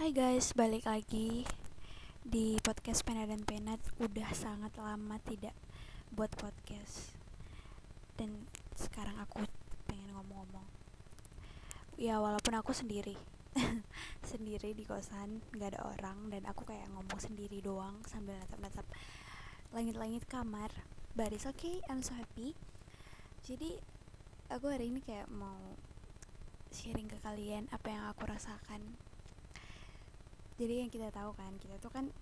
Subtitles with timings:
[0.00, 1.44] Hai guys, balik lagi
[2.24, 3.84] di podcast Pena dan Penat.
[4.00, 5.52] Udah sangat lama tidak
[6.08, 7.12] buat podcast.
[8.16, 9.44] Dan sekarang aku
[9.84, 10.64] pengen ngomong-ngomong.
[12.00, 13.12] Ya walaupun aku sendiri,
[14.32, 18.88] sendiri di kosan, nggak ada orang dan aku kayak ngomong sendiri doang sambil natap-natap
[19.76, 20.72] langit-langit kamar.
[21.12, 22.56] But it's okay, I'm so happy.
[23.44, 23.76] Jadi
[24.48, 25.76] aku hari ini kayak mau
[26.72, 29.09] sharing ke kalian apa yang aku rasakan
[30.60, 32.12] jadi yang kita tahu kan kita tuh kan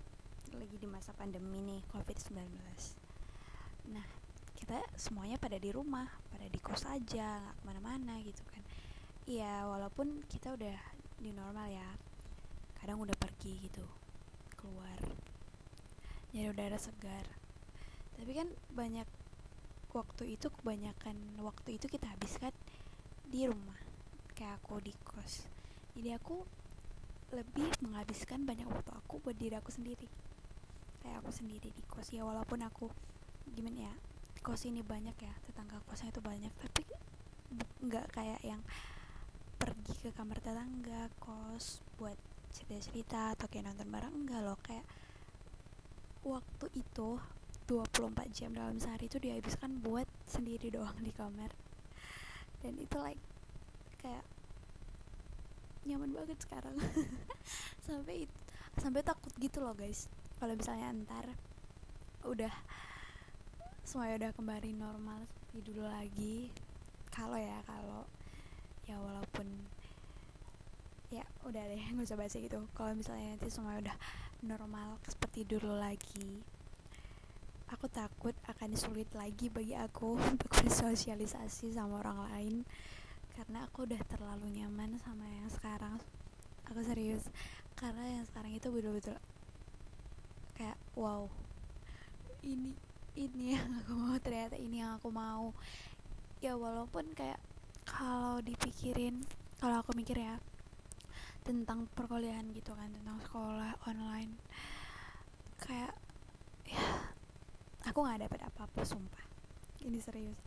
[0.55, 2.39] lagi di masa pandemi nih covid-19
[3.91, 4.07] nah
[4.69, 8.61] kita semuanya pada di rumah pada di kos aja nggak ke mana-mana gitu kan.
[9.25, 10.77] Iya walaupun kita udah
[11.17, 11.89] di normal ya
[12.77, 13.81] kadang udah pergi gitu
[14.61, 15.01] keluar
[16.37, 17.25] nyari udara segar.
[18.21, 19.09] Tapi kan banyak
[19.97, 22.53] waktu itu kebanyakan waktu itu kita habiskan
[23.25, 23.81] di rumah
[24.37, 25.49] kayak aku di kos.
[25.97, 26.45] Jadi aku
[27.33, 30.09] lebih menghabiskan banyak waktu aku buat diri aku sendiri.
[31.05, 32.89] Kayak aku sendiri di kos ya walaupun aku
[33.53, 33.95] gimana ya
[34.41, 36.85] kos ini banyak ya tetangga kosnya itu banyak tapi
[37.85, 38.61] nggak kayak yang
[39.59, 42.17] pergi ke kamar tetangga kos buat
[42.55, 44.59] cerita-cerita atau kayak nonton bareng enggak loh.
[44.65, 44.87] Kayak
[46.25, 47.21] waktu itu
[47.69, 51.53] 24 jam dalam sehari itu dihabiskan buat sendiri doang di kamar.
[52.65, 53.21] Dan itu like
[54.01, 54.25] kayak
[55.89, 56.77] nyaman banget sekarang.
[57.89, 58.29] Sampai
[58.79, 60.07] sampai takut gitu loh guys.
[60.39, 61.27] Kalau misalnya ntar
[62.23, 62.53] udah
[63.83, 65.25] semuanya udah kembali normal
[65.57, 66.53] dulu lagi.
[67.11, 68.07] Kalau ya kalau
[68.87, 69.49] ya walaupun
[71.09, 72.61] ya udah deh nggak usah bahas gitu.
[72.77, 73.97] Kalau misalnya nanti semuanya udah
[74.47, 76.47] normal seperti dulu lagi
[77.69, 82.55] aku takut akan sulit lagi bagi aku untuk bersosialisasi sama orang lain
[83.39, 85.95] karena aku udah terlalu nyaman sama yang sekarang.
[86.67, 87.23] Aku serius
[87.79, 89.15] karena yang sekarang itu betul-betul
[90.59, 91.31] kayak wow
[92.43, 92.75] ini
[93.15, 95.55] ini yang aku mau ternyata ini yang aku mau.
[96.43, 97.39] Ya walaupun kayak
[97.87, 99.23] kalau dipikirin
[99.63, 100.43] kalau aku mikir ya
[101.47, 104.35] tentang perkuliahan gitu kan tentang sekolah online
[105.63, 105.95] kayak
[106.67, 106.87] ya
[107.87, 109.25] aku nggak dapat apa-apa sumpah.
[109.87, 110.43] Ini serius.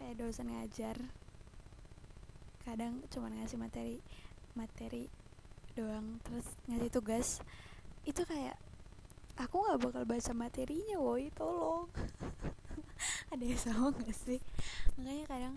[0.00, 0.96] Kayak dosen ngajar
[2.64, 3.96] kadang cuma ngasih materi
[4.52, 5.08] materi
[5.74, 7.28] doang terus ngasih tugas.
[8.04, 8.56] Itu kayak
[9.40, 11.88] aku nggak bakal baca materinya woi tolong.
[13.32, 14.42] Ada yang sama gak sih?
[15.00, 15.54] Makanya kadang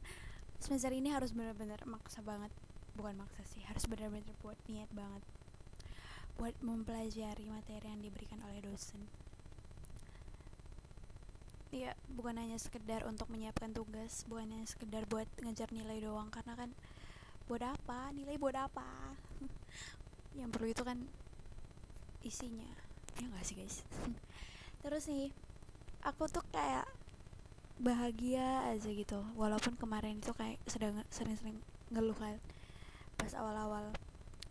[0.62, 2.54] semester ini harus benar-benar maksa banget.
[2.96, 5.24] Bukan maksa sih harus benar-benar buat niat banget.
[6.40, 9.04] Buat mempelajari materi yang diberikan oleh dosen
[11.74, 16.54] Iya, bukan hanya sekedar untuk menyiapkan tugas, bukan hanya sekedar buat ngejar nilai doang karena
[16.54, 16.70] kan
[17.50, 18.14] buat apa?
[18.14, 18.86] Nilai buat apa?
[20.40, 21.02] yang perlu itu kan
[22.22, 22.70] isinya.
[23.18, 23.82] Ya gak sih, guys?
[24.86, 25.34] Terus nih,
[26.06, 26.86] aku tuh kayak
[27.82, 29.26] bahagia aja gitu.
[29.34, 31.58] Walaupun kemarin itu kayak sedang sering-sering
[31.90, 32.38] ngeluh kan.
[33.18, 33.90] Pas awal-awal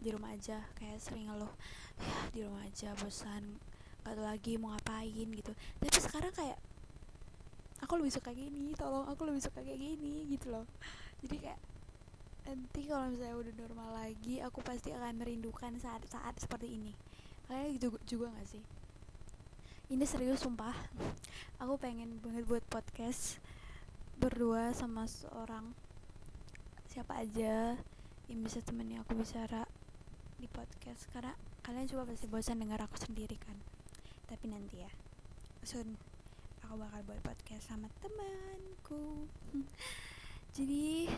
[0.02, 1.54] di rumah aja kayak sering ngeluh.
[2.02, 3.62] Ya, di rumah aja bosan
[4.02, 5.54] gak tahu lagi mau ngapain gitu.
[5.78, 6.58] Tapi sekarang kayak
[7.82, 10.64] aku lebih suka gini tolong aku lebih suka kayak gini gitu loh.
[11.20, 11.60] Jadi kayak
[12.42, 16.94] nanti kalau misalnya udah normal lagi aku pasti akan merindukan saat-saat seperti ini.
[17.50, 18.62] Kalian gitu juga gak sih?
[19.92, 20.72] Ini serius sumpah.
[21.60, 23.42] Aku pengen banget buat podcast
[24.16, 25.74] berdua sama seorang
[26.86, 27.74] siapa aja
[28.30, 29.66] yang bisa temennya aku bicara
[30.38, 31.10] di podcast.
[31.12, 31.34] Karena
[31.66, 33.58] kalian juga pasti bosan dengar aku sendiri kan.
[34.30, 34.90] Tapi nanti ya.
[35.62, 36.11] Soon
[36.66, 39.26] aku bakal buat podcast sama temanku.
[40.56, 41.10] Jadi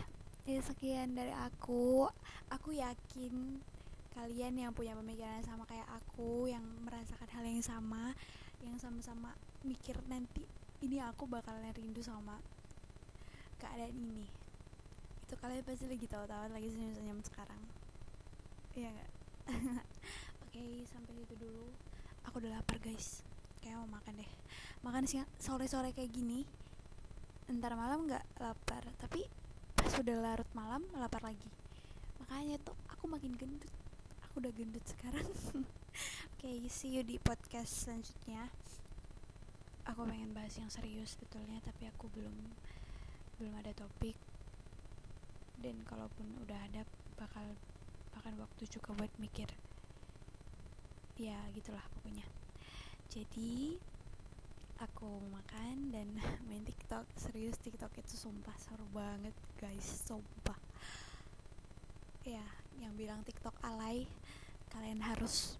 [0.49, 2.09] ya sekian dari aku.
[2.49, 3.61] Aku yakin
[4.15, 8.15] kalian yang punya pemikiran sama kayak aku yang merasakan hal yang sama
[8.63, 9.35] yang sama-sama
[9.67, 10.47] mikir nanti
[10.79, 12.39] ini aku bakalan rindu sama
[13.59, 14.25] keadaan ini.
[15.27, 17.61] Itu kalian pasti lagi tahu-tahu lagi senyum-senyum sekarang.
[18.73, 19.11] Iya nggak?
[20.47, 21.69] Oke sampai situ dulu.
[22.25, 23.34] Aku udah lapar guys
[23.65, 24.31] kayak mau makan deh.
[24.85, 26.45] Makan siang sore-sore kayak gini
[27.49, 28.85] ntar malam nggak lapar.
[29.01, 29.25] Tapi
[29.73, 31.49] pas udah larut malam lapar lagi.
[32.21, 33.73] Makanya tuh aku makin gendut.
[34.29, 35.25] Aku udah gendut sekarang.
[36.37, 38.53] Oke okay, see you di podcast selanjutnya.
[39.89, 42.53] Aku pengen bahas yang serius betulnya tapi aku belum
[43.41, 44.13] belum ada topik.
[45.57, 46.85] Dan kalaupun udah ada
[47.17, 47.49] bakal
[48.13, 49.49] makan waktu juga buat mikir.
[51.17, 52.44] Ya gitulah pokoknya
[53.09, 53.77] jadi
[54.81, 56.07] aku makan dan
[56.47, 57.07] main TikTok.
[57.15, 59.85] Serius TikTok itu sumpah seru banget guys.
[60.05, 60.57] Sumpah.
[62.25, 62.43] Ya
[62.81, 64.03] yang bilang TikTok alay
[64.73, 65.55] kalian harus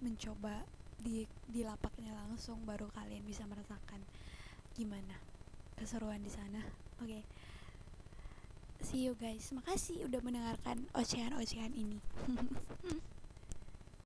[0.00, 0.64] mencoba
[0.96, 4.00] di di lapaknya langsung baru kalian bisa merasakan
[4.72, 5.20] gimana
[5.76, 6.62] keseruan di sana.
[7.04, 7.20] Oke.
[7.20, 7.22] Okay.
[8.80, 9.50] see you guys.
[9.52, 11.98] Makasih udah mendengarkan ocehan ocehan ini